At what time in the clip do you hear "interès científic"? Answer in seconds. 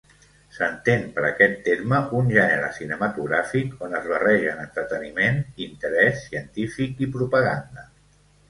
5.69-7.05